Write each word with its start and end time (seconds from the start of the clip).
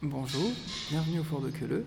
Bonjour, 0.00 0.52
bienvenue 0.90 1.18
au 1.18 1.24
fort 1.24 1.40
de 1.40 1.50
Queuleux. 1.50 1.84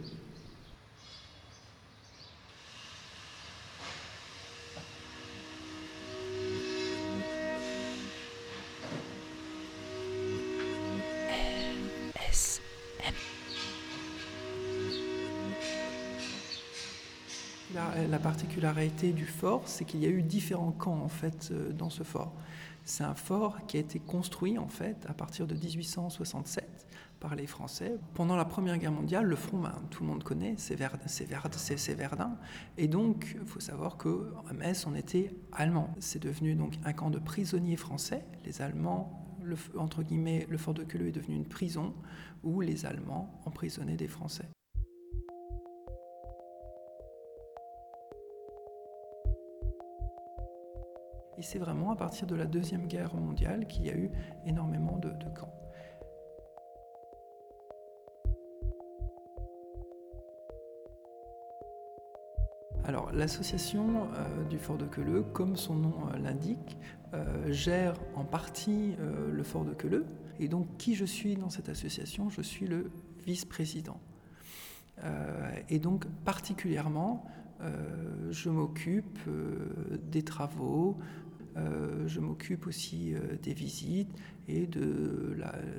La, 17.73 18.07
la 18.09 18.19
particularité 18.19 19.13
du 19.13 19.25
fort, 19.25 19.61
c'est 19.65 19.85
qu'il 19.85 20.01
y 20.01 20.05
a 20.05 20.09
eu 20.09 20.21
différents 20.21 20.73
camps 20.73 21.01
en 21.01 21.07
fait 21.07 21.47
euh, 21.53 21.71
dans 21.71 21.89
ce 21.89 22.03
fort. 22.03 22.33
C'est 22.83 23.05
un 23.05 23.15
fort 23.15 23.55
qui 23.67 23.77
a 23.77 23.79
été 23.79 23.99
construit 23.99 24.57
en 24.57 24.67
fait 24.67 24.97
à 25.07 25.13
partir 25.13 25.47
de 25.47 25.55
1867 25.55 26.70
par 27.21 27.35
les 27.35 27.47
Français. 27.47 27.97
Pendant 28.15 28.35
la 28.35 28.43
Première 28.43 28.77
Guerre 28.77 28.91
mondiale, 28.91 29.25
le 29.25 29.35
front, 29.37 29.59
ben, 29.59 29.73
tout 29.91 30.03
le 30.03 30.09
monde 30.09 30.23
connaît, 30.23 30.55
c'est 30.57 30.75
Verdun, 30.75 30.99
Verdun. 31.95 32.37
Et 32.77 32.87
donc, 32.87 33.37
il 33.39 33.47
faut 33.47 33.61
savoir 33.61 33.97
qu'à 33.97 34.53
Metz, 34.53 34.85
on 34.87 34.95
était 34.95 35.33
allemand. 35.53 35.93
C'est 35.99 36.21
devenu 36.21 36.55
donc 36.55 36.77
un 36.83 36.91
camp 36.91 37.11
de 37.11 37.19
prisonniers 37.19 37.77
français. 37.77 38.25
Les 38.43 38.61
Allemands, 38.61 39.37
le, 39.41 39.55
entre 39.77 40.03
guillemets, 40.03 40.47
le 40.49 40.57
fort 40.57 40.73
de 40.73 40.83
Queuleux 40.83 41.07
est 41.07 41.11
devenu 41.13 41.35
une 41.35 41.47
prison 41.47 41.93
où 42.43 42.59
les 42.59 42.85
Allemands 42.85 43.39
emprisonnaient 43.45 43.97
des 43.97 44.07
Français. 44.07 44.49
Et 51.37 51.43
c'est 51.43 51.59
vraiment 51.59 51.91
à 51.91 51.95
partir 51.95 52.27
de 52.27 52.35
la 52.35 52.45
Deuxième 52.45 52.87
Guerre 52.87 53.15
mondiale 53.15 53.67
qu'il 53.67 53.85
y 53.85 53.89
a 53.89 53.95
eu 53.95 54.11
énormément 54.45 54.97
de 54.97 55.11
camps. 55.39 55.60
Alors, 62.83 63.11
l'association 63.13 64.07
euh, 64.15 64.43
du 64.49 64.57
Fort 64.57 64.77
de 64.77 64.85
Queuleux, 64.85 65.21
comme 65.21 65.55
son 65.55 65.75
nom 65.75 65.93
euh, 66.07 66.17
l'indique, 66.17 66.77
euh, 67.13 67.51
gère 67.51 67.93
en 68.15 68.23
partie 68.23 68.95
le 69.31 69.43
Fort 69.43 69.65
de 69.65 69.73
Queuleux. 69.73 70.05
Et 70.39 70.47
donc, 70.47 70.77
qui 70.77 70.95
je 70.95 71.05
suis 71.05 71.35
dans 71.35 71.49
cette 71.49 71.69
association? 71.69 72.29
Je 72.29 72.41
suis 72.41 72.67
le 72.67 72.89
vice-président. 73.25 73.99
Et 75.69 75.79
donc, 75.79 76.05
particulièrement, 76.25 77.25
je 78.29 78.49
m'occupe 78.49 79.19
des 80.11 80.21
travaux, 80.21 80.97
je 81.55 82.19
m'occupe 82.19 82.67
aussi 82.67 83.13
des 83.41 83.53
visites 83.53 84.11
et 84.47 84.67
de 84.67 85.35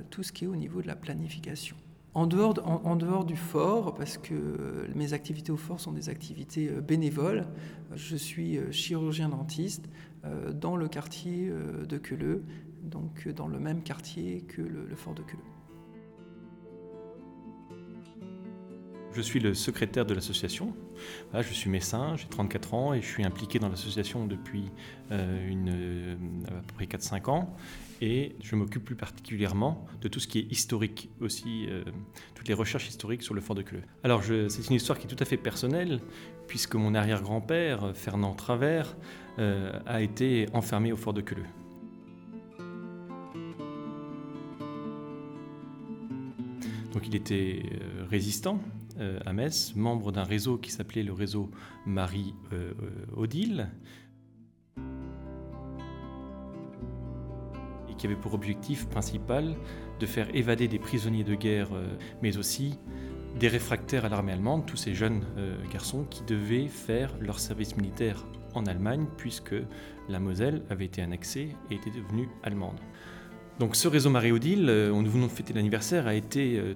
tout 0.09 0.23
ce 0.23 0.33
qui 0.33 0.43
est 0.43 0.47
au 0.47 0.55
niveau 0.55 0.81
de 0.81 0.87
la 0.87 0.95
planification. 0.95 1.77
En 2.15 2.27
dehors, 2.27 3.25
du 3.25 3.35
fort, 3.35 3.95
parce 3.95 4.17
que 4.19 4.87
mes 4.93 5.13
activités 5.13 5.51
au 5.51 5.57
fort 5.57 5.79
sont 5.79 5.91
des 5.91 6.09
activités 6.09 6.69
euh, 6.69 6.79
bénévoles, 6.79 7.47
je 7.95 8.15
suis 8.15 8.57
euh, 8.57 8.71
chirurgien 8.71 9.29
dentiste 9.29 9.89
euh, 10.23 10.51
dans 10.53 10.75
le 10.75 10.87
quartier 10.87 11.51
de 11.51 11.97
Queuleux, 11.97 12.43
donc 12.83 13.27
dans 13.29 13.47
le 13.47 13.59
même 13.59 13.81
quartier 13.81 14.41
que 14.41 14.61
le, 14.61 14.85
le 14.85 14.95
fort 14.95 15.15
de 15.15 15.23
Queuleux. 15.23 15.43
Je 19.15 19.21
suis 19.21 19.39
le 19.39 19.53
secrétaire 19.53 20.07
de 20.07 20.15
l'association. 20.15 20.73
Je 21.35 21.53
suis 21.53 21.69
médecin, 21.69 22.15
j'ai 22.17 22.27
34 22.27 22.73
ans 22.73 22.93
et 22.93 23.01
je 23.01 23.05
suis 23.07 23.23
impliqué 23.23 23.59
dans 23.59 23.69
l'association 23.69 24.25
depuis 24.25 24.71
euh, 25.11 25.51
euh, 25.67 26.15
à 26.47 26.61
peu 26.61 26.73
près 26.73 26.85
4-5 26.85 27.29
ans. 27.29 27.55
Et 28.01 28.35
je 28.41 28.55
m'occupe 28.55 28.83
plus 28.83 28.95
particulièrement 28.95 29.85
de 30.01 30.07
tout 30.07 30.19
ce 30.19 30.27
qui 30.27 30.39
est 30.39 30.51
historique 30.51 31.09
aussi, 31.21 31.67
euh, 31.69 31.83
toutes 32.33 32.47
les 32.47 32.55
recherches 32.55 32.89
historiques 32.89 33.21
sur 33.21 33.35
le 33.35 33.41
fort 33.41 33.55
de 33.55 33.61
Queuleux. 33.61 33.83
Alors 34.03 34.23
c'est 34.23 34.67
une 34.67 34.75
histoire 34.75 34.97
qui 34.97 35.05
est 35.05 35.09
tout 35.09 35.21
à 35.21 35.25
fait 35.25 35.37
personnelle, 35.37 36.01
puisque 36.47 36.73
mon 36.73 36.95
arrière-grand-père, 36.95 37.95
Fernand 37.95 38.33
Travers, 38.33 38.95
a 39.37 40.01
été 40.01 40.47
enfermé 40.53 40.91
au 40.91 40.97
fort 40.97 41.13
de 41.13 41.21
Queuleux. 41.21 41.45
Donc 46.93 47.07
il 47.07 47.15
était 47.15 47.63
résistant 48.09 48.59
à 49.25 49.33
Metz, 49.33 49.73
membre 49.75 50.11
d'un 50.11 50.23
réseau 50.23 50.57
qui 50.57 50.71
s'appelait 50.71 51.03
le 51.03 51.13
réseau 51.13 51.49
Marie-Odile, 51.85 53.69
et 57.93 57.95
qui 57.95 58.05
avait 58.05 58.15
pour 58.15 58.33
objectif 58.33 58.87
principal 58.87 59.55
de 59.99 60.05
faire 60.05 60.33
évader 60.35 60.67
des 60.67 60.79
prisonniers 60.79 61.23
de 61.23 61.35
guerre, 61.35 61.69
euh, 61.73 61.87
mais 62.21 62.37
aussi 62.37 62.79
des 63.39 63.47
réfractaires 63.47 64.05
à 64.05 64.09
l'armée 64.09 64.33
allemande, 64.33 64.65
tous 64.65 64.77
ces 64.77 64.93
jeunes 64.93 65.23
euh, 65.37 65.55
garçons 65.71 66.05
qui 66.09 66.23
devaient 66.23 66.67
faire 66.67 67.15
leur 67.19 67.39
service 67.39 67.75
militaire 67.77 68.25
en 68.53 68.65
Allemagne, 68.65 69.07
puisque 69.17 69.55
la 70.09 70.19
Moselle 70.19 70.63
avait 70.69 70.85
été 70.85 71.01
annexée 71.01 71.55
et 71.71 71.75
était 71.75 71.89
devenue 71.89 72.29
allemande. 72.43 72.79
Donc 73.59 73.75
ce 73.75 73.87
réseau 73.87 74.09
Marie-Odile, 74.09 74.67
euh, 74.69 74.91
où 74.91 75.01
nous 75.01 75.11
venons 75.11 75.27
de 75.27 75.31
fêter 75.31 75.53
l'anniversaire, 75.53 76.07
a 76.07 76.15
été 76.15 76.59
euh, 76.59 76.73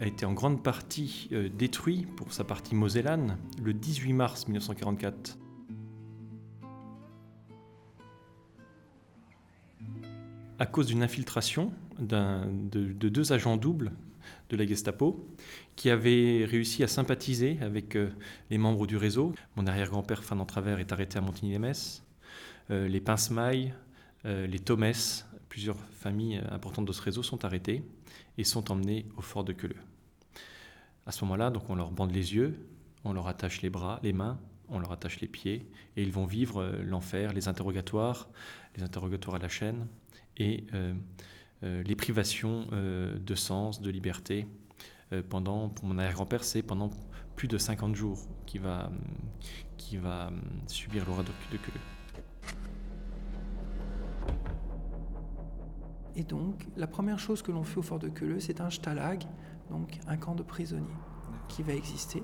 a 0.00 0.06
été 0.06 0.24
en 0.24 0.32
grande 0.32 0.62
partie 0.62 1.28
euh, 1.32 1.48
détruit 1.48 2.06
pour 2.16 2.32
sa 2.32 2.44
partie 2.44 2.74
mosellane 2.74 3.38
le 3.62 3.74
18 3.74 4.12
mars 4.12 4.46
1944. 4.46 5.38
À 10.58 10.66
cause 10.66 10.86
d'une 10.86 11.02
infiltration 11.02 11.72
de, 11.98 12.44
de 12.70 13.08
deux 13.08 13.32
agents 13.32 13.56
doubles 13.56 13.92
de 14.50 14.56
la 14.56 14.66
Gestapo 14.66 15.26
qui 15.76 15.90
avaient 15.90 16.44
réussi 16.44 16.82
à 16.82 16.88
sympathiser 16.88 17.58
avec 17.60 17.96
euh, 17.96 18.10
les 18.50 18.58
membres 18.58 18.86
du 18.86 18.96
réseau. 18.96 19.32
Mon 19.56 19.66
arrière-grand-père 19.66 20.24
Fernand 20.24 20.46
Travers 20.46 20.78
est 20.78 20.92
arrêté 20.92 21.18
à 21.18 21.20
Montigny-les-Metz. 21.20 22.02
Euh, 22.70 22.88
les 22.88 23.00
Pincemailles, 23.00 23.74
euh, 23.74 23.83
les 24.24 24.58
Thomès, 24.58 25.26
plusieurs 25.48 25.78
familles 25.92 26.38
euh, 26.38 26.54
importantes 26.54 26.86
de 26.86 26.92
ce 26.92 27.02
réseau 27.02 27.22
sont 27.22 27.44
arrêtées 27.44 27.84
et 28.38 28.44
sont 28.44 28.72
emmenées 28.72 29.06
au 29.16 29.20
fort 29.22 29.44
de 29.44 29.52
Queuleux. 29.52 29.76
À 31.06 31.12
ce 31.12 31.24
moment-là, 31.24 31.50
donc 31.50 31.68
on 31.70 31.74
leur 31.74 31.90
bande 31.90 32.12
les 32.12 32.34
yeux, 32.34 32.58
on 33.04 33.12
leur 33.12 33.28
attache 33.28 33.62
les 33.62 33.70
bras, 33.70 34.00
les 34.02 34.12
mains, 34.12 34.40
on 34.68 34.78
leur 34.78 34.92
attache 34.92 35.20
les 35.20 35.28
pieds 35.28 35.68
et 35.96 36.02
ils 36.02 36.12
vont 36.12 36.24
vivre 36.26 36.60
euh, 36.62 36.82
l'enfer, 36.82 37.32
les 37.32 37.48
interrogatoires, 37.48 38.28
les 38.76 38.82
interrogatoires 38.82 39.36
à 39.36 39.38
la 39.38 39.48
chaîne 39.48 39.86
et 40.36 40.64
euh, 40.74 40.94
euh, 41.62 41.82
les 41.84 41.96
privations 41.96 42.66
euh, 42.72 43.18
de 43.18 43.34
sens, 43.34 43.80
de 43.80 43.90
liberté. 43.90 44.46
euh, 45.12 45.22
pendant, 45.28 45.68
pour 45.68 45.86
mon 45.86 45.98
arrière-grand-père, 45.98 46.44
c'est 46.44 46.62
pendant 46.62 46.90
plus 47.36 47.48
de 47.48 47.58
50 47.58 47.94
jours 47.94 48.26
qu'il 48.46 48.60
va, 48.62 48.86
hum, 48.88 48.98
qu'il 49.76 50.00
va 50.00 50.28
hum, 50.28 50.40
subir 50.66 51.04
l'horreur 51.06 51.24
de, 51.24 51.30
de. 51.52 51.58
Et 56.16 56.22
donc, 56.22 56.66
la 56.76 56.86
première 56.86 57.18
chose 57.18 57.42
que 57.42 57.50
l'on 57.50 57.64
fait 57.64 57.78
au 57.78 57.82
fort 57.82 57.98
de 57.98 58.08
Queuleux, 58.08 58.40
c'est 58.40 58.60
un 58.60 58.70
stalag, 58.70 59.24
donc 59.70 59.98
un 60.06 60.16
camp 60.16 60.34
de 60.34 60.42
prisonniers, 60.42 60.86
qui 61.48 61.62
va 61.62 61.74
exister. 61.74 62.22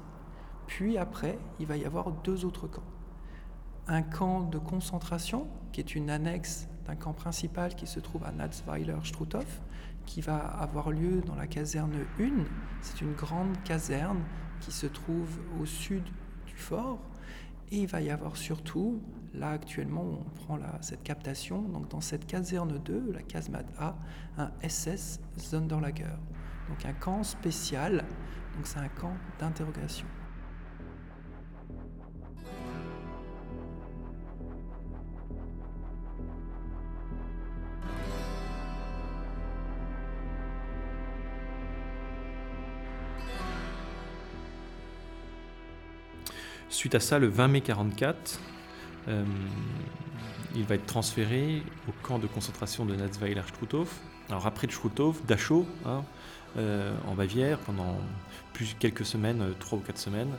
Puis 0.67 0.97
après, 0.99 1.39
il 1.59 1.67
va 1.67 1.77
y 1.77 1.85
avoir 1.85 2.13
deux 2.13 2.45
autres 2.45 2.69
camps. 2.69 2.85
Un 3.89 4.03
camp 4.03 4.43
de 4.43 4.59
concentration, 4.59 5.49
qui 5.73 5.81
est 5.81 5.95
une 5.97 6.11
annexe 6.11 6.69
d'un 6.87 6.95
camp 6.95 7.13
principal 7.13 7.75
qui 7.75 7.89
se 7.89 7.99
trouve 7.99 8.25
à 8.25 8.31
Natzweiler-Struthof, 8.31 9.61
qui 10.07 10.21
va 10.21 10.37
avoir 10.39 10.91
lieu 10.93 11.21
dans 11.23 11.35
la 11.35 11.47
caserne 11.47 11.95
1. 12.21 12.31
C'est 12.83 13.01
une 13.01 13.15
grande 13.15 13.61
caserne 13.65 14.21
qui 14.61 14.71
se 14.71 14.87
trouve 14.87 15.39
au 15.61 15.67
sud 15.67 16.05
du 16.47 16.57
fort. 16.57 17.01
Et 17.73 17.83
il 17.83 17.87
va 17.87 18.01
y 18.01 18.11
avoir 18.11 18.37
surtout, 18.37 19.01
là 19.33 19.51
actuellement 19.51 20.03
on 20.03 20.31
prend 20.31 20.59
cette 20.81 21.03
captation, 21.03 21.63
donc 21.63 21.89
dans 21.89 22.01
cette 22.01 22.27
caserne 22.27 22.79
2, 22.79 23.13
la 23.13 23.23
casemate 23.23 23.73
A, 23.79 23.97
un 24.39 24.51
SS 24.69 25.21
Sonderlager. 25.37 26.17
Donc 26.69 26.85
un 26.85 26.93
camp 26.93 27.23
spécial, 27.23 28.05
donc 28.57 28.67
c'est 28.67 28.81
un 28.81 28.89
camp 28.89 29.15
d'interrogation. 29.39 30.07
Suite 46.81 46.95
à 46.95 47.01
ça, 47.01 47.19
le 47.19 47.27
20 47.27 47.49
mai 47.49 47.61
44, 47.61 48.41
euh, 49.09 49.23
il 50.55 50.65
va 50.65 50.77
être 50.77 50.87
transféré 50.87 51.63
au 51.87 51.93
camp 52.03 52.19
de 52.19 52.27
concentration 52.27 52.87
de 52.87 52.97
Natzweiler-Struthof. 52.97 53.89
Alors 54.31 54.47
après 54.47 54.67
Struthof, 54.67 55.23
Dachau, 55.27 55.67
hein, 55.85 56.03
euh, 56.57 56.97
en 57.07 57.15
Bavière, 57.15 57.59
pendant 57.59 57.99
plus, 58.55 58.75
quelques 58.79 59.05
semaines, 59.05 59.43
euh, 59.43 59.53
trois 59.61 59.77
ou 59.77 59.83
quatre 59.83 59.99
semaines, 59.99 60.31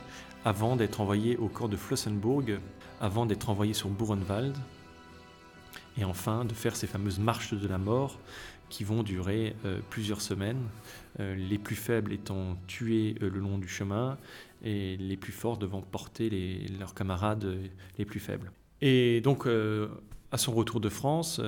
avant 0.44 0.74
d'être 0.74 1.00
envoyé 1.00 1.36
au 1.36 1.46
camp 1.46 1.68
de 1.68 1.76
Flossenburg, 1.76 2.58
avant 3.00 3.24
d'être 3.24 3.48
envoyé 3.48 3.72
sur 3.72 3.88
Buchenwald. 3.88 4.56
Et 5.96 6.04
enfin 6.04 6.44
de 6.44 6.54
faire 6.54 6.76
ces 6.76 6.86
fameuses 6.86 7.18
marches 7.18 7.54
de 7.54 7.68
la 7.68 7.78
mort 7.78 8.18
qui 8.72 8.84
vont 8.84 9.02
durer 9.02 9.54
euh, 9.66 9.80
plusieurs 9.90 10.22
semaines, 10.22 10.62
euh, 11.20 11.34
les 11.34 11.58
plus 11.58 11.76
faibles 11.76 12.10
étant 12.10 12.56
tués 12.66 13.16
euh, 13.20 13.28
le 13.28 13.38
long 13.38 13.58
du 13.58 13.68
chemin 13.68 14.16
et 14.64 14.96
les 14.96 15.18
plus 15.18 15.32
forts 15.32 15.58
devant 15.58 15.82
porter 15.82 16.30
leurs 16.78 16.94
camarades 16.94 17.58
les 17.98 18.06
plus 18.06 18.18
faibles. 18.20 18.50
Et 18.80 19.20
donc, 19.20 19.46
à 20.30 20.38
son 20.38 20.52
retour 20.52 20.80
de 20.80 20.88
France, 20.88 21.40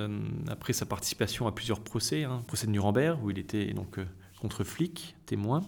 après 0.49 0.73
sa 0.73 0.85
participation 0.85 1.47
à 1.47 1.53
plusieurs 1.53 1.79
procès, 1.79 2.25
hein, 2.25 2.43
procès 2.45 2.67
de 2.67 2.71
Nuremberg, 2.71 3.23
où 3.23 3.31
il 3.31 3.39
était 3.39 3.73
donc 3.73 3.99
contre 4.41 4.65
flics, 4.65 5.15
témoin, 5.25 5.61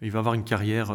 il 0.00 0.12
va 0.12 0.20
avoir 0.20 0.34
une 0.34 0.44
carrière 0.44 0.94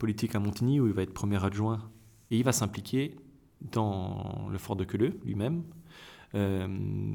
politique 0.00 0.34
à 0.34 0.40
Montigny, 0.40 0.80
où 0.80 0.88
il 0.88 0.92
va 0.92 1.02
être 1.02 1.14
premier 1.14 1.44
adjoint, 1.44 1.88
et 2.32 2.38
il 2.38 2.44
va 2.44 2.52
s'impliquer 2.52 3.14
dans 3.60 4.48
le 4.50 4.58
fort 4.58 4.76
de 4.76 4.84
Queuleux 4.84 5.18
lui-même, 5.24 5.62
euh, 6.34 6.66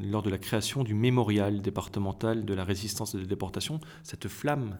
lors 0.03 0.23
de 0.23 0.29
la 0.29 0.37
création 0.37 0.83
du 0.83 0.93
mémorial 0.93 1.61
départemental 1.61 2.45
de 2.45 2.53
la 2.53 2.63
résistance 2.63 3.13
et 3.13 3.17
de 3.17 3.23
la 3.23 3.27
déportation, 3.27 3.79
cette 4.03 4.27
flamme 4.27 4.77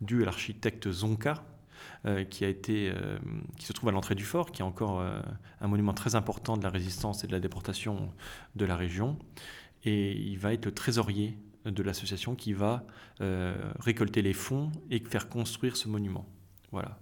due 0.00 0.22
à 0.22 0.26
l'architecte 0.26 0.90
Zonka, 0.90 1.44
euh, 2.04 2.24
qui, 2.24 2.44
a 2.44 2.48
été, 2.48 2.90
euh, 2.90 3.18
qui 3.58 3.66
se 3.66 3.72
trouve 3.72 3.88
à 3.88 3.92
l'entrée 3.92 4.14
du 4.14 4.24
fort, 4.24 4.52
qui 4.52 4.62
est 4.62 4.64
encore 4.64 5.02
un 5.60 5.68
monument 5.68 5.94
très 5.94 6.14
important 6.14 6.56
de 6.56 6.62
la 6.62 6.70
résistance 6.70 7.24
et 7.24 7.26
de 7.26 7.32
la 7.32 7.40
déportation 7.40 8.12
de 8.54 8.64
la 8.64 8.76
région. 8.76 9.18
Et 9.84 10.12
il 10.12 10.38
va 10.38 10.52
être 10.52 10.66
le 10.66 10.72
trésorier 10.72 11.38
de 11.64 11.82
l'association 11.82 12.34
qui 12.34 12.52
va 12.52 12.84
récolter 13.80 14.22
les 14.22 14.34
fonds 14.34 14.70
et 14.90 15.00
faire 15.00 15.28
construire 15.28 15.76
ce 15.76 15.88
monument. 15.88 16.26
Voilà. 16.70 16.98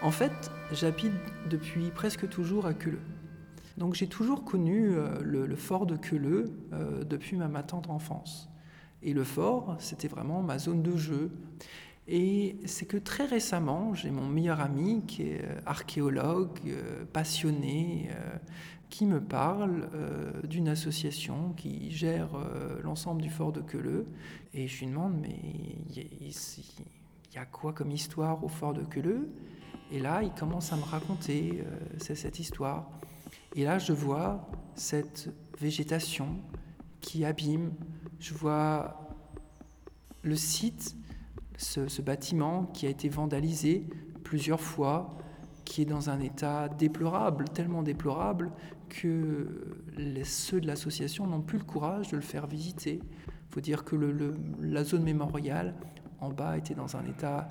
En 0.00 0.12
fait, 0.12 0.52
j'habite 0.72 1.12
depuis 1.50 1.90
presque 1.90 2.28
toujours 2.28 2.66
à 2.66 2.74
Queuleux. 2.74 3.02
Donc 3.78 3.94
j'ai 3.94 4.06
toujours 4.06 4.44
connu 4.44 4.92
euh, 4.92 5.18
le, 5.22 5.56
fort 5.56 5.86
de 5.86 5.96
Queuleux 5.96 6.52
euh, 6.72 7.02
depuis 7.02 7.36
ma, 7.36 7.48
ma 7.48 7.64
enfance. 7.88 8.48
Et 9.02 9.12
le 9.12 9.24
fort, 9.24 9.76
c'était 9.80 10.06
vraiment 10.06 10.40
ma 10.40 10.58
zone 10.58 10.82
de 10.82 10.96
jeu. 10.96 11.32
Et 12.06 12.56
c'est 12.64 12.86
que 12.86 12.96
très 12.96 13.24
récemment, 13.24 13.92
j'ai 13.94 14.12
mon 14.12 14.26
meilleur 14.26 14.60
ami 14.60 15.02
qui 15.04 15.22
est 15.22 15.44
euh, 15.44 15.60
archéologue, 15.66 16.60
passionné, 17.12 18.10
qui 18.90 19.04
me 19.04 19.20
parle 19.20 19.90
d'une 20.44 20.68
association 20.68 21.52
qui 21.56 21.90
gère 21.90 22.30
l'ensemble 22.82 23.20
du 23.20 23.28
fort 23.28 23.52
de 23.52 23.60
Queuleux. 23.60 24.06
Et 24.54 24.66
je 24.66 24.78
lui 24.78 24.86
demande, 24.86 25.18
mais 25.20 25.38
il 25.94 27.34
y, 27.34 27.38
a 27.38 27.44
quoi 27.44 27.72
comme 27.74 27.90
histoire 27.90 28.42
au 28.42 28.48
fort 28.48 28.72
de 28.72 28.82
Queuleux? 28.82 29.28
Et 29.90 30.00
là, 30.00 30.22
il 30.22 30.32
commence 30.32 30.72
à 30.72 30.76
me 30.76 30.82
raconter 30.82 31.64
euh, 31.64 32.14
cette 32.14 32.38
histoire. 32.38 32.90
Et 33.54 33.64
là, 33.64 33.78
je 33.78 33.92
vois 33.92 34.48
cette 34.74 35.30
végétation 35.58 36.36
qui 37.00 37.24
abîme. 37.24 37.72
Je 38.20 38.34
vois 38.34 39.08
le 40.22 40.36
site, 40.36 40.96
ce, 41.56 42.02
bâtiment 42.02 42.64
qui 42.74 42.86
a 42.86 42.90
été 42.90 43.08
vandalisé 43.08 43.86
plusieurs 44.24 44.60
fois, 44.60 45.16
qui 45.64 45.82
est 45.82 45.86
dans 45.86 46.10
un 46.10 46.20
état 46.20 46.68
déplorable, 46.68 47.44
tellement 47.48 47.82
déplorable 47.82 48.50
que 48.88 49.74
ceux 50.24 50.60
de 50.60 50.66
l'association 50.66 51.26
n'ont 51.26 51.40
plus 51.40 51.58
le 51.58 51.64
courage 51.64 52.08
de 52.08 52.16
le 52.16 52.22
faire 52.22 52.46
visiter. 52.46 53.00
Il 53.02 53.54
faut 53.54 53.60
dire 53.60 53.84
que 53.84 53.96
la 54.60 54.84
zone 54.84 55.02
mémoriale 55.02 55.74
en 56.20 56.30
bas 56.30 56.58
était 56.58 56.74
dans 56.74 56.96
un 56.96 57.06
état 57.06 57.50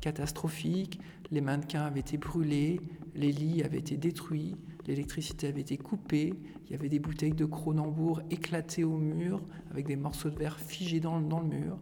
catastrophique, 0.00 1.00
les 1.30 1.40
mannequins 1.40 1.82
avaient 1.82 2.00
été 2.00 2.16
brûlés, 2.16 2.80
les 3.14 3.32
lits 3.32 3.62
avaient 3.62 3.78
été 3.78 3.96
détruits, 3.96 4.56
l'électricité 4.86 5.48
avait 5.48 5.60
été 5.60 5.76
coupée, 5.76 6.34
il 6.66 6.72
y 6.72 6.74
avait 6.74 6.88
des 6.88 6.98
bouteilles 6.98 7.34
de 7.34 7.44
Cronenbourg 7.44 8.22
éclatées 8.30 8.84
au 8.84 8.96
mur, 8.96 9.42
avec 9.70 9.86
des 9.86 9.96
morceaux 9.96 10.30
de 10.30 10.38
verre 10.38 10.58
figés 10.58 11.00
dans, 11.00 11.18
le 11.18 11.46
mur. 11.46 11.78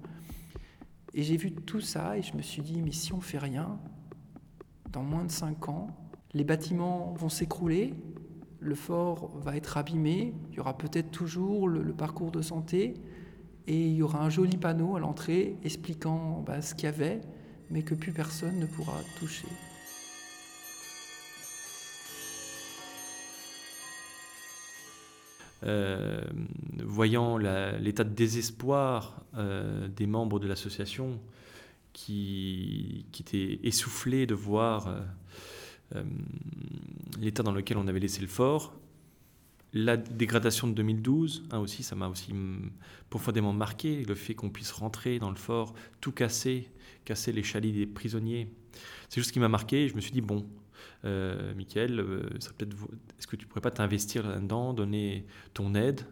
Et 1.15 1.23
j'ai 1.23 1.37
vu 1.37 1.53
tout 1.53 1.81
ça 1.81 2.19
et 2.19 2.23
je 2.23 2.37
me 2.37 2.43
suis 2.43 2.63
dit, 2.63 2.83
mais 2.83 2.93
si 2.93 3.13
on 3.13 3.21
fait 3.21 3.39
rien, 3.39 3.79
dans 4.93 5.03
moins 5.03 5.25
de 5.25 5.31
cinq 5.31 5.69
ans, 5.69 5.89
les 6.35 6.45
bâtiments 6.45 7.15
vont 7.15 7.29
s'écrouler, 7.29 7.95
le 8.61 8.75
fort 8.75 9.31
va 9.37 9.57
être 9.57 9.77
abîmé, 9.77 10.35
il 10.51 10.57
y 10.57 10.61
aura 10.61 10.77
peut-être 10.77 11.11
toujours 11.11 11.69
le, 11.69 11.93
parcours 11.93 12.33
de 12.33 12.43
santé, 12.43 12.95
et 13.69 13.89
il 13.89 13.95
y 13.95 14.03
aura 14.03 14.25
un 14.25 14.31
joli 14.31 14.57
panneau 14.57 14.97
à 14.97 15.01
l'entrée 15.01 15.57
expliquant 15.65 16.43
bah, 16.47 16.63
ce 16.63 16.75
qu'il 16.75 16.85
y 16.85 16.89
avait, 16.89 17.21
mais 17.71 17.83
que 17.83 17.95
plus 17.95 18.13
personne 18.13 18.59
ne 18.59 18.67
pourra 18.67 19.01
toucher. 19.19 19.49
Euh, 25.65 26.23
voyant 26.85 27.39
l'état 27.39 28.05
de 28.05 28.15
désespoir 28.15 29.25
euh, 29.37 29.89
des 29.89 30.07
membres 30.07 30.39
de 30.39 30.47
l'association 30.47 31.19
qui, 31.93 33.07
étaient 33.19 33.59
essoufflés 33.65 34.27
de 34.27 34.35
voir 34.35 34.95
euh, 35.95 36.05
l'état 37.19 37.43
dans 37.43 37.53
lequel 37.53 37.79
on 37.79 37.89
avait 37.89 38.01
laissé 38.01 38.21
le 38.21 38.27
fort, 38.27 38.75
la 39.73 39.97
dégradation 39.97 40.69
de 40.69 40.73
2012, 40.75 41.49
hein, 41.51 41.59
aussi, 41.59 41.83
ça 41.83 41.97
m'a 41.97 42.09
aussi 42.09 42.33
profondément 43.11 43.53
marqué, 43.53 44.05
le 44.05 44.15
fait 44.15 44.35
qu'on 44.35 44.51
puisse 44.51 44.73
rentrer 44.73 45.19
dans 45.19 45.31
le 45.31 45.37
fort, 45.37 45.75
tout 46.01 46.13
casser, 46.13 46.69
casser 47.05 47.33
les 47.33 47.43
chalets 47.43 47.75
des 47.75 47.87
prisonniers. 47.87 48.49
C'est 49.09 49.17
juste 49.17 49.29
ce 49.29 49.33
qui 49.33 49.41
m'a 49.41 49.49
marqué. 49.49 49.89
Je 49.89 49.95
me 49.95 50.01
suis 50.01 50.13
dit, 50.13 50.21
bon, 50.21 50.47
euh, 51.05 51.55
Michael, 51.55 52.01
euh, 52.01 52.29
est-ce 52.37 53.27
que 53.27 53.37
tu 53.37 53.47
pourrais 53.47 53.61
pas 53.61 53.71
t'investir 53.71 54.27
là-dedans, 54.29 54.73
donner 54.73 55.27
ton 55.55 55.75
aide 55.75 56.03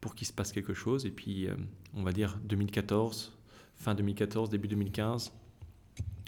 pour 0.00 0.14
qu'il 0.14 0.26
se 0.26 0.32
passe 0.32 0.52
quelque 0.52 0.74
chose 0.74 1.06
Et 1.06 1.10
puis, 1.10 1.46
euh, 1.46 1.54
on 1.94 2.02
va 2.02 2.12
dire 2.12 2.38
2014, 2.44 3.36
fin 3.76 3.94
2014, 3.94 4.50
début 4.50 4.68
2015, 4.68 5.32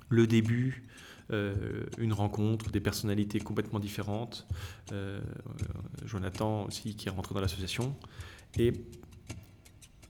le 0.08 0.26
début 0.26 0.82
euh, 1.32 1.86
une 1.98 2.12
rencontre, 2.12 2.70
des 2.70 2.80
personnalités 2.80 3.38
complètement 3.38 3.78
différentes. 3.78 4.46
Euh, 4.92 5.20
Jonathan 6.04 6.64
aussi 6.64 6.96
qui 6.96 7.08
est 7.08 7.10
rentré 7.10 7.34
dans 7.34 7.40
l'association. 7.40 7.94
Et 8.58 8.72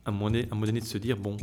à 0.05 0.11
un, 0.11 0.13
moment 0.13 0.31
donné, 0.31 0.81
de 0.81 0.85
se 0.85 0.99
dire, 0.99 1.19
bon, 1.19 1.37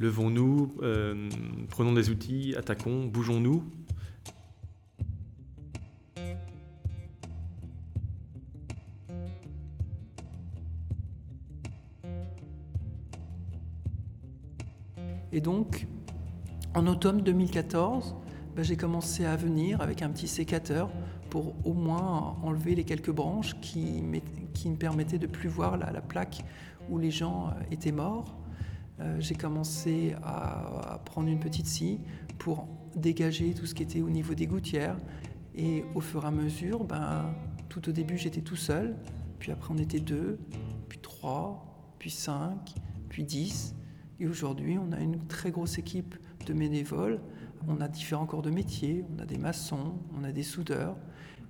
levons-nous, 0.00 0.76
euh, 0.82 1.28
prenons 1.68 1.92
des 1.92 2.10
outils, 2.10 2.54
attaquons, 2.56 3.06
bougeons-nous. 3.06 3.64
Et 15.32 15.40
donc, 15.40 15.86
en 16.74 16.88
automne 16.88 17.22
2014, 17.22 18.16
bah, 18.60 18.64
j'ai 18.64 18.76
commencé 18.76 19.24
à 19.24 19.36
venir 19.36 19.80
avec 19.80 20.02
un 20.02 20.10
petit 20.10 20.28
sécateur 20.28 20.90
pour 21.30 21.54
au 21.66 21.72
moins 21.72 22.36
enlever 22.42 22.74
les 22.74 22.84
quelques 22.84 23.10
branches 23.10 23.58
qui, 23.62 24.02
qui 24.52 24.68
me 24.68 24.76
permettaient 24.76 25.16
de 25.18 25.26
plus 25.26 25.48
voir 25.48 25.78
la, 25.78 26.02
plaque 26.02 26.44
où 26.90 26.98
les 26.98 27.10
gens 27.10 27.46
euh, 27.46 27.52
étaient 27.70 27.90
morts. 27.90 28.36
Euh, 29.00 29.16
j'ai 29.18 29.34
commencé 29.34 30.14
à, 30.22 31.00
prendre 31.06 31.28
une 31.28 31.40
petite 31.40 31.64
scie 31.64 32.00
pour 32.38 32.68
dégager 32.94 33.54
tout 33.54 33.64
ce 33.64 33.74
qui 33.74 33.82
était 33.82 34.02
au 34.02 34.10
niveau 34.10 34.34
des 34.34 34.46
gouttières. 34.46 34.98
Et 35.54 35.82
au 35.94 36.02
fur 36.02 36.24
et 36.24 36.26
à 36.26 36.30
mesure, 36.30 36.84
ben, 36.84 37.34
tout 37.70 37.88
au 37.88 37.92
début 37.92 38.18
j'étais 38.18 38.42
tout 38.42 38.56
seul, 38.56 38.94
puis 39.38 39.52
après 39.52 39.72
on 39.72 39.78
était 39.78 40.00
deux, 40.00 40.38
puis 40.90 40.98
trois, 40.98 41.94
puis 41.98 42.10
cinq, 42.10 42.74
puis 43.08 43.24
dix. 43.24 43.74
Et 44.18 44.26
aujourd'hui 44.26 44.76
on 44.78 44.92
a 44.92 45.00
une 45.00 45.18
très 45.28 45.50
grosse 45.50 45.78
équipe 45.78 46.14
de 46.44 46.52
bénévoles 46.52 47.20
on 47.68 47.80
a 47.80 47.88
différents 47.88 48.26
corps 48.26 48.42
de 48.42 48.50
métier, 48.50 49.04
on 49.14 49.20
a 49.20 49.26
des 49.26 49.38
maçons, 49.38 49.98
on 50.18 50.24
a 50.24 50.32
des 50.32 50.42
soudeurs, 50.42 50.96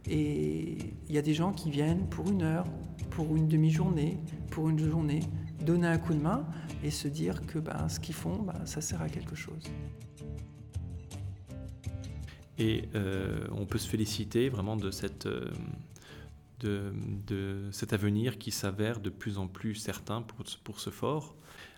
et 0.07 0.79
il 1.09 1.15
y 1.15 1.19
a 1.19 1.23
des 1.23 1.35
gens 1.35 1.53
qui 1.53 1.71
viennent 1.71 2.09
pour 2.09 2.29
une 2.29 2.43
heure, 2.43 2.67
pour 3.11 3.37
une 3.37 3.49
demi-journée, 3.49 4.19
pour 4.51 4.69
une 4.69 4.79
journée, 4.79 5.21
donner 5.65 5.87
un 5.87 5.99
coup 5.99 6.15
de 6.15 6.21
main 6.21 6.47
et 6.83 6.91
se 6.91 7.09
dire 7.09 7.47
que 7.47 7.59
ben, 7.59 7.89
ce 7.89 8.01
qu'ils 8.01 8.15
font, 8.15 8.43
ben, 8.43 8.65
ça 8.65 8.81
sert 8.81 9.03
à 9.03 9.09
quelque 9.09 9.35
chose. 9.35 9.65
Et 12.59 12.89
euh, 12.95 13.47
on 13.53 13.67
peut 13.67 13.79
se 13.79 13.89
féliciter 13.89 14.49
vraiment 14.49 14.77
euh, 14.77 15.51
de, 16.61 17.69
cet 17.73 17.93
avenir 17.93 18.39
qui 18.39 18.51
s'avère 18.51 19.01
de 19.01 19.11
plus 19.11 19.39
en 19.39 19.47
plus 19.47 19.75
certain 19.75 20.23
pour, 20.23 20.45
pour 20.63 20.81
ce 20.81 20.91
fort, 20.91 21.35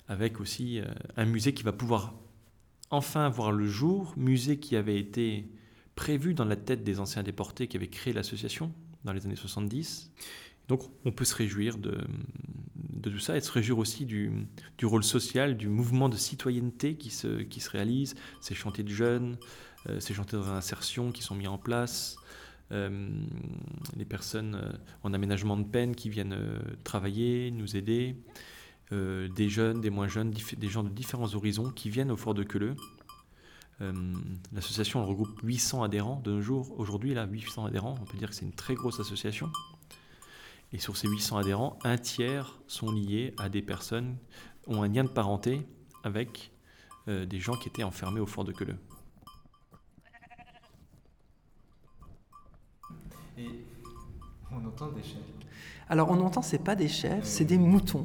avec 0.09 0.41
aussi 0.41 0.81
euh, 0.81 0.87
un 1.17 1.25
musée 1.25 1.55
qui 1.55 1.63
va 1.63 1.73
pouvoir 1.73 2.15
enfin 2.93 3.29
voir 3.29 3.51
le 3.51 3.67
jour, 3.67 4.15
musée 4.17 4.59
qui 4.59 4.77
avait 4.77 4.99
été 4.99 5.49
prévu 5.97 6.35
dans 6.35 6.45
la 6.45 6.57
tête 6.57 6.85
des 6.85 7.01
anciens 7.01 7.25
déportés 7.25 7.67
qui 7.67 7.77
avaient 7.77 7.89
créé 7.89 8.13
l'association 8.13 8.73
dans 9.05 9.13
les 9.13 9.27
années 9.27 9.35
70. 9.35 10.13
Donc 10.69 10.83
on 11.05 11.11
peut 11.11 11.25
se 11.25 11.35
réjouir 11.35 11.79
de, 11.79 11.99
de 13.03 13.11
tout 13.11 13.19
ça 13.19 13.37
et 13.37 13.41
de 13.41 13.45
se 13.45 13.53
réjouir 13.53 13.79
aussi 13.79 14.07
du, 14.07 14.31
rôle 14.83 15.05
social, 15.05 15.57
du 15.57 15.69
mouvement 15.69 16.09
de 16.09 16.17
citoyenneté 16.17 16.95
qui 16.97 17.11
se, 17.11 17.71
réalise, 17.71 18.15
ces 18.41 18.55
chantiers 18.55 18.85
de 18.85 18.91
jeunes, 18.91 19.37
euh, 19.89 20.01
ces 20.01 20.15
chantiers 20.15 20.39
d'insertion 20.39 21.11
qui 21.11 21.23
sont 21.23 21.35
mis 21.35 21.49
en 21.49 21.59
place, 21.59 22.17
euh, 22.71 23.11
les 23.97 24.05
personnes 24.05 24.55
euh, 24.55 24.73
en 25.03 25.13
aménagement 25.13 25.57
de 25.57 25.65
peine 25.65 25.95
qui 25.95 26.09
viennent 26.09 26.39
travailler, 26.85 27.51
nous 27.51 27.77
aider, 27.77 28.17
des 28.93 29.49
jeunes, 29.49 29.81
des 29.81 29.91
moins 29.91 30.09
jeunes, 30.09 30.31
des 30.31 30.69
gens 30.69 30.85
de 30.85 30.91
différents 30.91 31.35
horizons 31.35 31.71
qui 31.71 31.91
viennent 31.91 32.11
au 32.11 32.17
Fort 32.17 32.35
de 32.35 32.43
Queuleux. 32.43 32.77
L'association 34.53 35.05
regroupe 35.05 35.41
800 35.43 35.83
adhérents 35.83 36.21
de 36.23 36.33
nos 36.33 36.41
jours. 36.41 36.79
Aujourd'hui, 36.79 37.15
là, 37.15 37.27
800 37.27 37.67
adhérents, 37.67 37.97
on 38.01 38.05
peut 38.05 38.19
dire 38.19 38.29
que 38.29 38.35
c'est 38.35 38.45
une 38.45 38.53
très 38.53 38.75
grosse 38.75 39.01
association. 39.01 39.51
Et 40.73 40.79
sur 40.79 40.97
ces 40.97 41.09
800 41.09 41.39
adhérents, 41.39 41.79
un 41.85 41.99
tiers 41.99 42.59
sont 42.67 42.93
liés 42.93 43.35
à 43.39 43.49
des 43.49 43.63
personnes 43.63 44.17
ont 44.67 44.83
un 44.83 44.89
lien 44.89 45.05
de 45.05 45.09
parenté 45.09 45.67
avec 46.05 46.53
euh, 47.09 47.27
des 47.27 47.41
gens 47.41 47.57
qui 47.57 47.69
étaient 47.69 47.83
enfermés 47.83 48.21
au 48.21 48.27
fort 48.27 48.45
de 48.45 48.53
Queuleux. 48.53 48.79
On 54.55 54.67
entend 54.67 54.91
des 54.93 55.03
chefs. 55.03 55.19
Alors 55.89 56.11
on 56.11 56.21
entend, 56.21 56.43
c'est 56.43 56.63
pas 56.63 56.75
des 56.75 56.89
chefs, 56.89 57.25
c'est 57.25 57.45
des 57.45 57.59
moutons, 57.59 58.05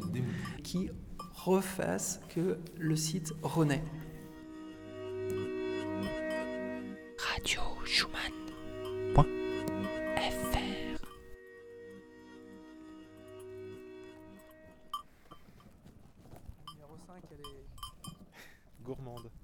qui 0.63 0.89
refassent 1.33 2.19
que 2.29 2.57
le 2.77 2.95
site 2.95 3.33
renaît. 3.41 3.83
Radio 7.17 7.61
Schumann. 7.85 8.37
gourmande. 18.87 19.36